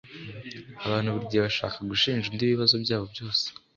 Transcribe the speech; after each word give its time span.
Abantu 0.85 1.07
burigihe 1.15 1.41
bashaka 1.47 1.77
gushinja 1.91 2.25
undi 2.27 2.43
ibibazo 2.45 2.75
byabo 2.83 3.05
byose 3.13 3.45